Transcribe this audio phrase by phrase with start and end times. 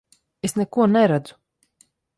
[0.49, 1.41] Es neko neredzu!